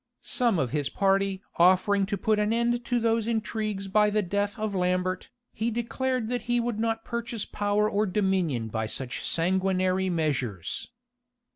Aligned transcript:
Some 0.23 0.57
of 0.57 0.71
his 0.71 0.89
party 0.89 1.43
offering 1.57 2.07
to 2.07 2.17
put 2.17 2.39
an 2.39 2.51
end 2.51 2.83
to 2.85 2.99
those 2.99 3.27
intrigues 3.27 3.87
by 3.87 4.09
the 4.09 4.23
death 4.23 4.57
of 4.57 4.73
Lambert, 4.73 5.29
he 5.53 5.69
declared 5.69 6.27
that 6.29 6.41
he 6.49 6.59
would 6.59 6.79
not 6.79 7.05
purchase 7.05 7.45
power 7.45 7.87
or 7.87 8.07
dominion 8.07 8.69
by 8.69 8.87
such 8.87 9.23
sanguinary 9.23 10.09
measures. 10.09 10.89